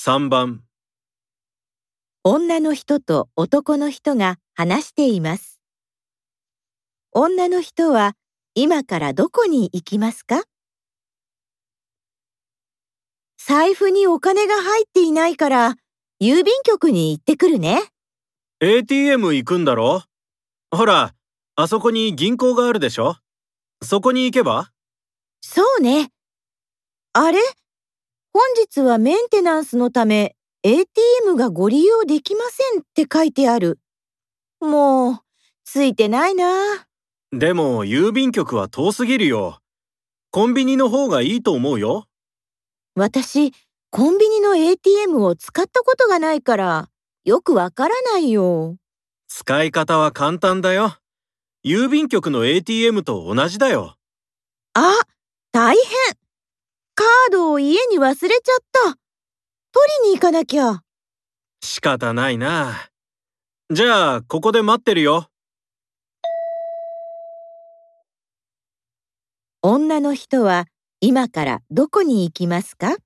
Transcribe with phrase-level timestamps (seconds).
[0.00, 0.62] 3番
[2.22, 5.58] 女の人と男の人が話しています。
[7.10, 8.14] 女の人は
[8.54, 10.44] 今からどこに行きますか？
[13.44, 15.74] 財布にお金が入っていないから
[16.22, 17.82] 郵便局に行ってくるね。
[18.60, 20.04] ATM 行くんだろ？
[20.70, 21.12] ほら、
[21.56, 23.16] あそこに銀行があるでしょ？
[23.82, 24.70] そこに行けば？
[25.40, 26.12] そうね。
[27.14, 27.40] あれ？
[28.38, 33.80] 本日はメンテナンスのため ATM がご利用できませんって書いてある。
[34.60, 35.18] もう、
[35.64, 36.86] ついてないな。
[37.32, 39.58] でも郵便局は遠すぎるよ。
[40.30, 42.04] コンビニの方がいいと思うよ。
[42.94, 43.52] 私、
[43.90, 46.90] コンビニの ATM を使ったことがないから、
[47.24, 48.76] よくわからないよ。
[49.26, 50.94] 使い方は簡単だよ。
[51.64, 53.96] 郵便局の ATM と同じだよ。
[54.74, 54.94] あ、
[55.50, 56.17] 大変
[56.98, 58.80] カードを家に忘れちゃった。
[58.90, 58.96] 取
[60.02, 60.82] りに行かなきゃ。
[61.62, 62.88] 仕方ないな。
[63.70, 65.28] じゃあ、ここで待ってるよ。
[69.62, 70.66] 女の人は
[70.98, 72.96] 今からどこに行きますか？